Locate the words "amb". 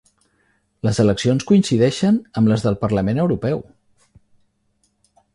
2.41-2.51